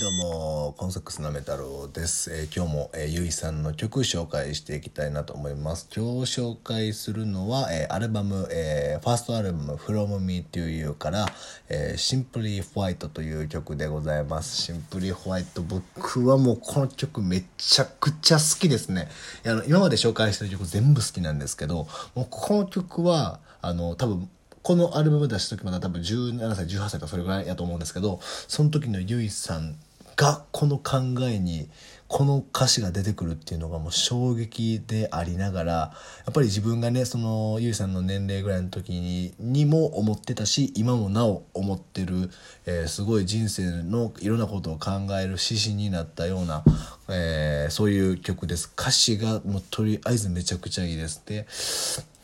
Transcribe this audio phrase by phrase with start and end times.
[0.00, 2.32] どうも、コンサックスなメタロウです。
[2.32, 5.90] えー今日も、えーゆいさんの曲紹介していきたいなと思います。
[5.94, 11.26] 今日紹介するのは、えーアルバム、えーファーストアルバム From Me to You から、
[11.68, 14.72] えー、Simply White という曲でございます。
[14.72, 19.06] Simply White 僕はもうこの曲めちゃくちゃ好きですね。
[19.44, 24.30] いやあの今まで紹介してる曲全部好きなんですけど、もうこの曲は、あの、多分
[24.62, 29.76] このアルバム出した時まだ多分17歳18歳とかそれぐらいやと思うんですけどその時のゆいさん
[30.20, 31.70] がこの考えに
[32.06, 35.92] この歌詞が出てくるっていうのがもう衝撃でありながらや
[36.30, 42.28] っぱり自分がねそのゆいさんの年齢ぐらいの時ににも思ってたし今もなお思ってる、
[42.66, 46.64] えーすごい人生のいろんなことを考える指針になったような、
[47.10, 51.46] えーそういう曲です歌詞がもうとりあえずめちゃくちゃいいですで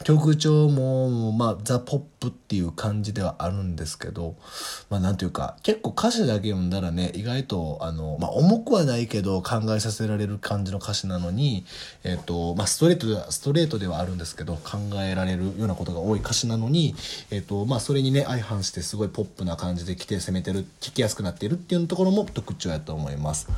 [0.04, 4.36] 曲調も、まあ、ザ・ポップっていう感じではあるんですけど、
[4.90, 11.64] まあ、なんていうか、結構歌詞だけ読んだらね、意外と、あの、まあ、重くはないけど、考えさせられる感じの歌詞なのに、
[12.04, 16.94] えっ、と、まあ、ストレートでは、ストレートではあるんですけど、考えられるようなことが多い歌詞なのに、
[17.30, 23.48] えっ、と、まあ、それにね、相反してすごいポップな感じで来て攻めてる、聴きやすくなっているっていうところも特徴やと思います。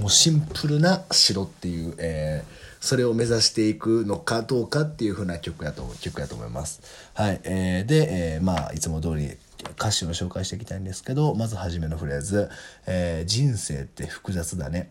[0.00, 6.82] もうシンプルな白っていう、えーそれを目指していくのかどうかっていう風な曲やと曲やと思います。
[7.14, 9.36] はい、えーで、えーまあいつも通り
[9.78, 12.50] 歌詞を紹介していきたいんですけどまず初めのフレーズ、
[12.88, 14.90] えー人生って複雑だね。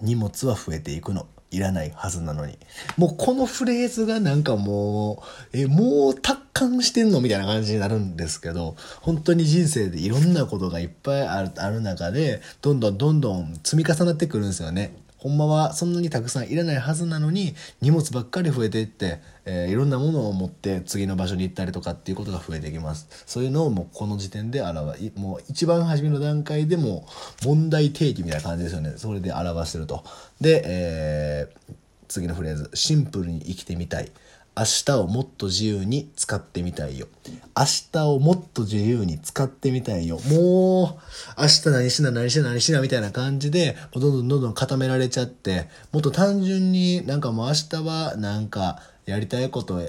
[0.00, 1.26] 荷物は増えていくの。
[1.50, 2.56] いらないはずなのに。
[2.96, 7.20] もうこのフレーズがなんかもうえもう達観してんの？
[7.20, 14.96] みたいな感じになるんですけど本当に人生でいろんなことがいっぱいあるある中でどんどんどんどん積み重なってくるんですよね。
[15.16, 23.06] ほんまはそんなにたくさんいらないはずなのに荷物ばっかり増えていって、えーいろんなものを持って次の場所に行ったりとかっていうことが増えていきます。
[23.24, 27.06] そういうのをもうこの時点で表もう一番初めの段階でも
[27.44, 28.94] 問題提起みたいな感じですよね。
[28.96, 30.02] それで表してると。
[30.40, 31.74] で、えー
[32.08, 34.12] 次のフレーズ「シンプルに生きてみたい」
[34.54, 37.08] 明日をもっと自由に使ってみたいよ。
[37.56, 40.18] 明日をもっと自由に使ってみたいよ。
[40.28, 40.98] も
[41.38, 49.80] う、明日何しな何しな何しなみたいな感じで、どんどんどんどん固められちゃって、もっと単純になんかもう明日はなんかやりたいこと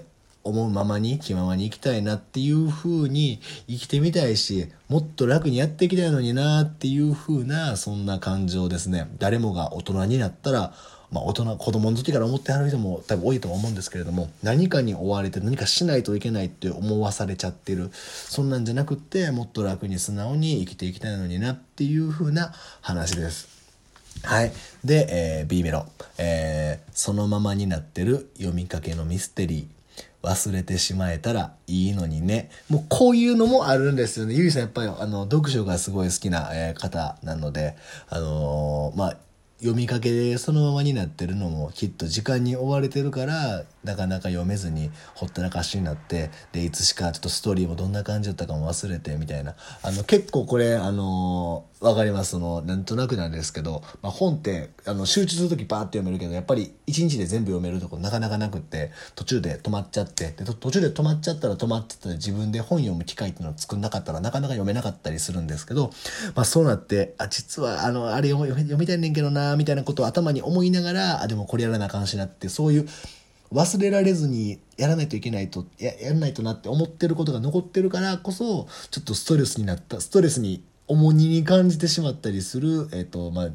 [0.43, 9.07] 思うままに気ままに生きたいなっていう風に生きてみたいし、もっと楽にやっていきたいのになっていう風な、そんな感情ですね。
[9.19, 10.73] 誰もが大人になったら、
[11.13, 23.47] まあ、大人子供の時から思ってはる人も多分多いと思うんですけれども何かに追われて何かしないといけないって思わされちゃってるそんなんじゃなくってもっと楽に素直に生きていきたいのになっていう風な話です。
[24.23, 24.51] はい。
[24.83, 25.85] で、えー B メロ、
[26.17, 29.82] えーそのままになってる読みかけのミステリー。
[30.23, 32.49] 忘れてしまえたらいいのにね。
[32.69, 34.33] もうこういうのもあるんですよね。
[34.33, 37.75] ゆいさんやっぱりあの読書がすごい好きな、え方なので、
[38.09, 39.17] あのーまあ、
[39.59, 49.55] 読みかけでそのままになってるのもきっと時間に追われてるからなかなか読めずにほったらかしになってでいつしかちょっとストーリーもどんな感じだったかも忘れてみたいな。
[49.81, 52.31] あの結構これあのわかります。
[52.31, 65.91] そのなんとなくなんですけど、まあ、本ってあの集中する時バーって読めるけどやっぱり一日で全部読めるとこなかなかなくって途中で止まっちゃってで途中で止まっちゃったら止まってたら自分で本読む機会っていうのを作んなかったらなかなか読めなかったりするんですけど、
[66.35, 72.87] まあ、そうなってあ実はあのあれ読み読みたいねんけどなみたいなことを頭に思いながらあでもこれやらなあかんしなってそういう
[73.53, 83.49] 忘れられずにやらないといけないとややらないとなって思ってることが残ってるからこそちょっとストレスになったストレスに重荷に感じてしまったりする、えっとまあ、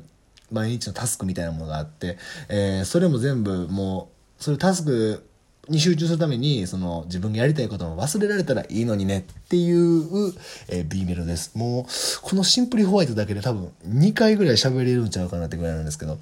[0.50, 2.16] 毎日のタスクみたいなものがあって、
[2.48, 4.10] えーそれも全部も
[4.40, 5.24] うそれタスク
[5.68, 10.32] に集中するためにその自分がやりたいことも忘れられたらいいのにねっていう、
[10.68, 11.56] えー B メロです。
[11.56, 11.84] もう
[12.22, 16.18] このシンプルホワイトだけで多分2回ぐらい喋れるんちゃうかなってぐらいなんですけど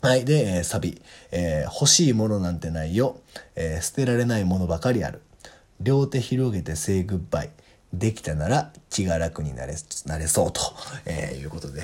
[0.00, 0.24] はい。
[0.24, 1.00] で、えサビ、
[1.32, 3.20] えー欲しいものなんてないよ。
[3.54, 5.22] えー捨てられないものばかりある。
[5.80, 7.50] 両手広げて say goodbye。
[7.92, 9.74] できたなら気が楽になれ、
[10.06, 10.60] なれそうと、
[11.06, 11.82] えーいうことで。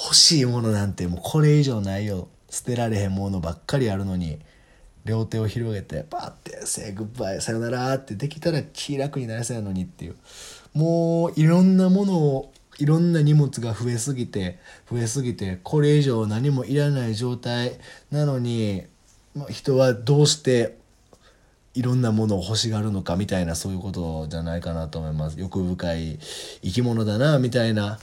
[0.00, 2.28] 欲しいものなんてもうこれ以上ないよ。
[2.50, 4.38] 捨てられへんものばっかりあるのに、
[5.04, 10.16] 両手を広げてパーって「say goodbye さよなら」ってできたら気楽になれそうやのにっていう
[10.74, 14.58] もういろんなものをいろんな荷物が増えすぎて
[14.90, 17.78] 増えすぎてこれ以上何もいらない状態
[18.10, 18.84] なのに
[19.34, 20.78] まあ人はどうして
[21.74, 25.38] いろんなものを欲しがるのかみたいなそういうことじゃないかなと思います。
[25.38, 26.18] 欲深い
[26.62, 27.98] 生き物だなみたいな、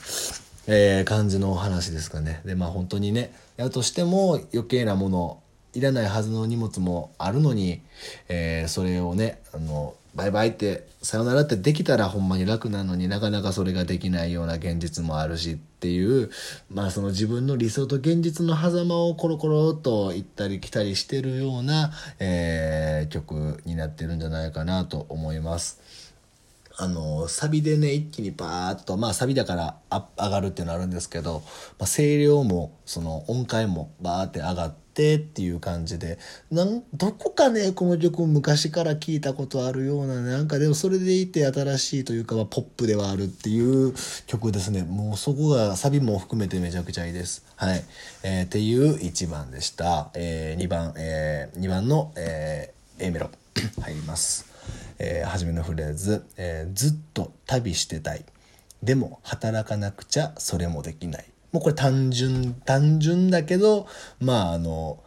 [0.67, 2.41] えー感じのお話ですかね。
[2.45, 5.41] でまあ本当にねやとしても余計なもの
[5.73, 7.81] いらないはずの荷物もあるのに、
[8.29, 16.31] えー、それをねあのバイバイってさよならってできたらほんまに楽なのになかなかそれができないような現実もあるしっていう
[16.69, 25.81] まあその自分の理想と現実の狭間をコロコロと行ったり来たりしてるような、えー、曲になってるんじゃないかなと思います。
[26.77, 29.77] あのサビでね一気にバーッとまあサビだから
[30.17, 31.41] 上がるっていうのはあるんですけど、
[31.79, 36.17] まあ、声量もその音階もバーって上がっってっていう感じで
[36.49, 43.93] なんどこかねこの曲昔から聞いたことあるようななんかでもそれでいて新しいというか、まあ、ポップではあるっていう
[44.25, 47.43] 曲ですねもうそこがサビも含めてめちゃくちゃいいです。
[47.57, 47.83] はい
[48.23, 53.29] えー、っていう1番でした、えー、2番、えー、2番の、えー、A メロ
[53.81, 54.45] 入ります。
[54.97, 58.23] えー、初めのフレーズ、えー、ずっと旅してたい。
[58.81, 61.25] でも働かなくちゃそれもできない。
[61.55, 63.87] もうこれ単純、単純だけど、
[64.19, 65.01] まああの、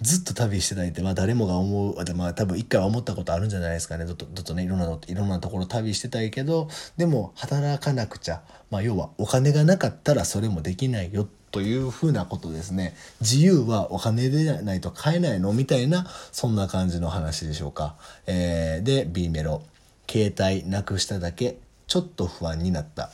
[0.00, 4.06] ずっと旅してたいって、まあ誰もが思う、まあ多分一回は思ったことあるんじゃないですかね。
[4.06, 8.40] ずっと、ずっとね、いろんな、いろんなところ旅してたいけど、でも働かなくちゃ。
[8.70, 12.96] まあ要はお金がなかったらそれもできないよというふうなことですね。
[13.20, 17.96] 自由はお金でないと買えないのみたいな、そんな感じの話でしょうか。
[18.26, 19.60] えー、で、B メロ。
[20.10, 23.10] 携帯なくしただけ、ちょっと不安になった。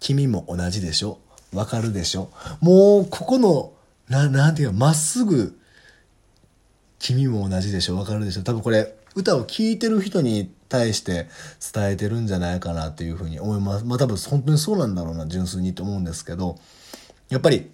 [0.00, 1.18] 君も同じでしょ？
[1.52, 2.30] わかるでしょ？
[2.60, 3.72] もう、ここの、
[4.08, 5.58] な、なんていうか、まっすぐ、
[6.98, 7.96] 君も同じでしょ？
[7.96, 8.42] わかるでしょ？
[8.42, 11.28] 多分これ、歌を聴いてる人に対して
[11.72, 13.84] 伝えてるんじゃないかなというふうに思います。
[13.84, 16.58] まあ多分本当にそうなんだろうな、純粋にと思うんですけど、
[17.30, 17.70] やっぱり、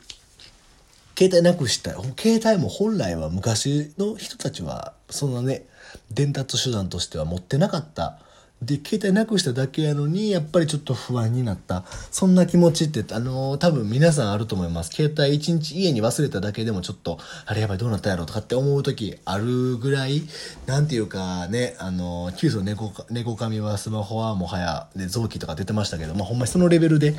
[1.17, 1.95] 携帯なくしたい。
[2.19, 5.65] 携帯も本来は昔の人たちは、そんなね、
[6.11, 8.19] 伝達手段としては持ってなかった
[8.65, 11.85] で携帯なくしただけやのにやっぱりちょっと不安になった。
[12.11, 14.93] そんな気持ちってあのー、多分皆さんあると思います。
[14.93, 20.23] 携帯一日家に忘れただけでもちょっとあれやばいどうなったやろとかって思う時あるぐらい
[20.67, 27.15] なんていうかねあのー、急須猫猫髪はスマホはもはや、ね、臓器とか出てましたけどまあほんまにそのレベルで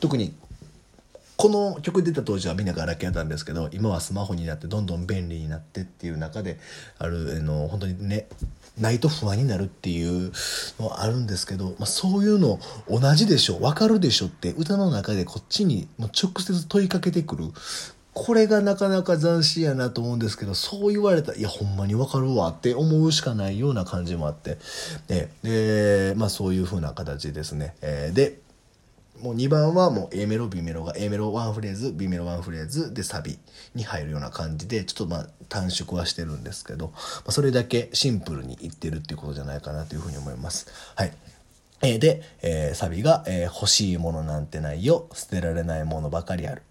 [0.00, 0.34] 特に
[1.38, 6.58] この曲出た当時はみんなガラケーやったんですけど今はスマホになってどんどん便利になってっていう中で
[6.98, 8.26] あるあの本当にね
[8.80, 10.32] ないと不安になるっていう
[10.78, 12.58] のはあるんですけど、まあ、そういうの
[12.88, 17.44] 同じでしょ分かるでしょって歌の中でこっちに直接問いかけてくる。
[18.14, 24.58] これがなかなか斬新やなと思うんですけどそう言われたらいやほんまに分かるわって思うしかないような感じもあって。
[25.06, 27.76] でで、まあ、そういう風な形ですね。
[27.80, 28.40] で
[29.22, 33.38] もう2番はもう A メロ B メロが A メロ1フレーズ B メロ1フレーズでサビ
[33.74, 36.92] に入るような感じでちょっとまあ短縮はしてるんですけど、ま
[37.28, 40.68] あ、それだけシンプルにいってるっていうことじゃないかなというふうに思います。
[40.94, 41.12] はい。
[41.80, 46.62] えー、で、えー、サビが、えー、欲しいものなんてないよ捨てられないものばかりある。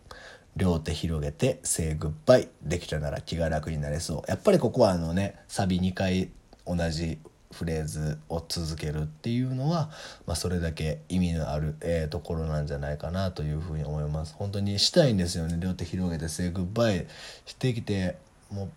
[0.56, 4.30] 両手広げて Say Goodbye できたなら気が楽になれそう。
[4.30, 6.30] やっぱりここはあのね、サビ2回
[6.66, 7.20] 同じ
[7.52, 9.90] フレーズを続けるっていうのは、
[10.26, 14.36] まあ、それだけ意味のある、えー、ところなんじゃないかなというふうに思います。
[14.38, 15.58] 本当にしたいんですよね。
[15.60, 17.08] 両手広げて「セイグッバイ」
[17.46, 18.18] してきて
[18.52, 18.70] もう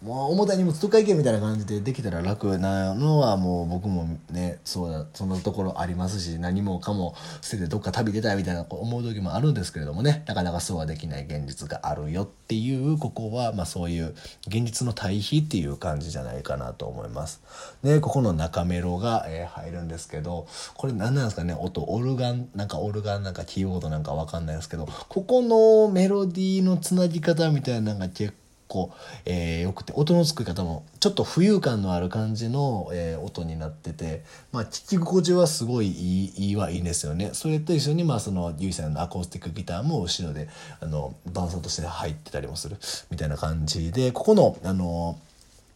[0.00, 14.14] もう重たい荷物どっか行けみたいな感じでできたら楽なのはもう僕もねそうだそのところありますし何もかも捨ててどっか旅出たいみたいな思う時もあるんですけれどもねなかなかそうはできない現実があるよっていうここはまあそういう
[14.46, 17.42] 現実の対比っていう感じじゃないかなと思います。
[17.82, 21.56] でここの中メロが、え、入るんですけどこれ何なんですかね？
[21.58, 28.36] 音オルガンなんかオルガンなんかキーボードなんかわかんないですけどここのメロディーのつなぎ方みたいなのが結構
[28.68, 28.92] 構、
[29.24, 34.22] えー、よくて音の作り方もちょっと浮遊感のある感じの、えー、音になってて、
[34.52, 37.30] まあ、聞き心地はすごいいいいいはいいんですよね。
[37.32, 40.48] それと一緒に、まあ、そのゆいさんのアコースティックギターも後ろで
[40.80, 42.76] あの伴奏として入ってたりもする
[43.10, 45.18] みたいな感じでここのあの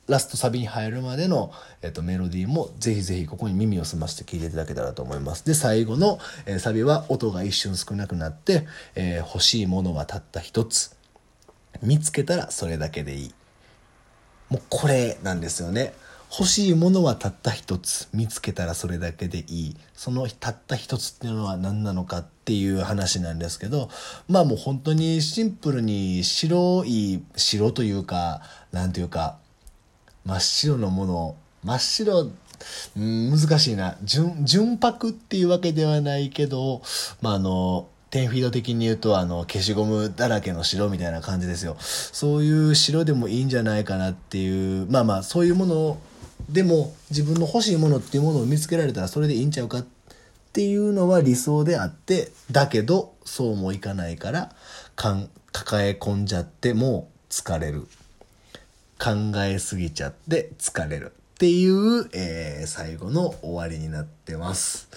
[0.09, 5.47] ラストサビに入るまでの、えっと、メロディーもぜひぜひここに耳を澄まして聴いていただけたらと思います。
[5.47, 10.97] で、最後の、えー、サビは音が一瞬少なくなって、えー、欲しいものはたった一つ。
[11.81, 13.35] 見つけたらそれだけでいい。
[14.51, 15.95] もうこれなんですよね。
[16.31, 18.09] 欲しいものはたった一つ。
[18.15, 19.77] 見つけたらそれだけでいい。
[19.95, 23.91] そのたった一つっていうのは何なのかっていう話なんですけど。
[24.29, 28.41] まあもう本当にシンプルに白い白というか
[28.73, 29.39] なんていうか
[30.25, 31.37] 真っ白のもの。
[31.65, 32.31] 真っ白
[32.97, 33.97] うん難しいな。
[34.03, 36.83] 純純白っていうわけではないけど
[37.21, 41.77] まああの10フィード的に言うと、あの、消しゴムだらけの白みたいな感じですよ。
[41.81, 45.99] そういう白でもいいんじゃないかなっていう、まあまあ、そういうもの
[46.51, 49.87] でも、自分の欲しいものっていうものを見つけられたらそれでいいんちゃうかっ
[50.53, 54.55] ていうのは理想であって、だけど、そうもいかないから、
[54.95, 57.87] かん抱え込んじゃっても疲れる。
[58.99, 59.11] 考
[59.43, 64.89] えすぎちゃって疲れるっていう、えー、最後の終わりになってます。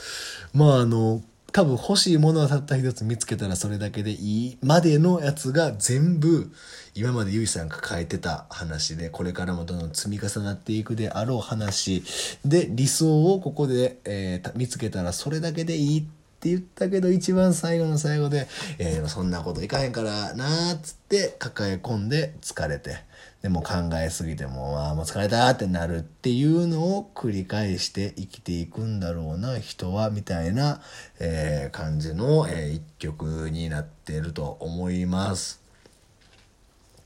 [0.53, 1.23] まああの、
[1.55, 6.51] 多分欲しいものはたった一つ見つけたらそれだけでいいまでのやつが全部
[6.95, 12.03] 今までゆいさんが抱えてた話でこれからもどんどん積み重なっていくであろう話
[12.43, 18.47] で理想をここで、えー、見つけたらそれだけでいいってって言ったけど一番最後の最後で、
[18.77, 23.03] えー、そんなこといかへんからなーっつって抱え込んで疲れて。
[23.41, 30.81] でも考えすぎても、ああ、もう疲れたってなるっていうのを繰り返して生きていくんだろうな、人は、みたいな、
[31.19, 35.61] えー、感じの、えー、一曲になってると思います。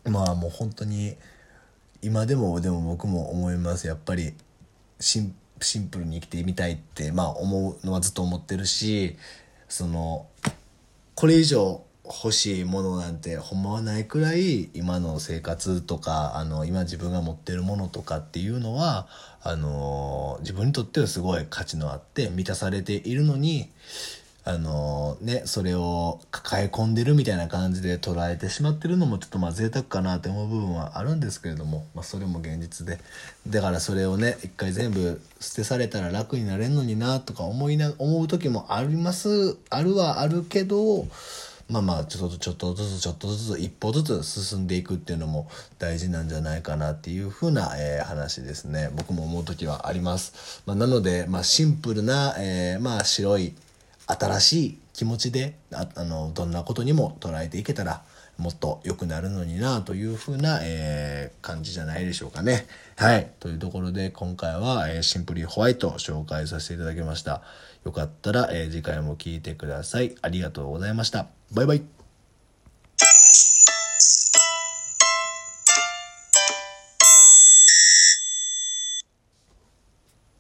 [0.06, 1.18] まあもう本当に、
[2.02, 3.88] 今でも、でも僕も思います。
[3.88, 4.34] やっぱり、
[5.62, 9.18] シンプルに生きてみたいって、まあ思うのはずっと思ってるし、
[9.68, 10.28] その、
[11.16, 19.08] これ以上欲しいものなんてほんまはないくらい今の生活とかあの今自分が持ってるものとかっていうのは
[19.44, 23.70] あの自分にとってはすごい価値のあって満たされているのに
[24.50, 32.98] あのねそれを抱え込んでるみたいな感じで捉えてしまってるのもちょっとまあ贅沢かなって思う部分はあるんですけれども、まあ、それも現実で。
[33.48, 41.08] だからそれをね一回全部捨てされたら楽になれんのになとか思いな思う時もありますあるはあるけど
[41.70, 48.90] まあまあちょっとちょっとずつちょっとずつ一歩ずつ進んでいくっていうのも大事なんじゃないかなっていうふうな、えー、話ですね。
[48.96, 53.54] 僕も思う時はあります、まあ、なので、まあ、シンプルな、えー、まあ白い
[54.10, 58.02] 新しい気持ちであのどんなことにも捉えていけたら
[58.38, 62.66] もっと良くなるのになというふうな、えー、感じじゃないでしょうかね。
[62.96, 63.32] はい。
[63.40, 67.42] というところで今回は、えー、シンプリホワイト紹介させていただきました。
[67.84, 70.16] よかったら、えー、次回も聴いてください。
[70.22, 71.28] ありがとうございました。
[71.52, 71.99] バイバイ。